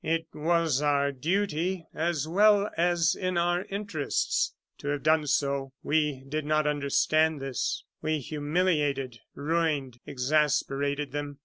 It 0.03 0.25
was 0.33 0.81
our 0.81 1.11
duty, 1.11 1.85
as 1.93 2.27
well 2.27 2.71
as 2.75 3.13
in 3.13 3.37
our 3.37 3.65
interests, 3.65 4.55
to 4.79 4.87
have 4.87 5.03
done 5.03 5.27
so. 5.27 5.73
We 5.83 6.23
did 6.27 6.43
not 6.43 6.65
understand 6.65 7.39
this; 7.39 7.83
we 8.01 8.17
humiliated, 8.17 9.19
ruined, 9.35 9.99
exasperated 10.07 11.11
them. 11.11 11.37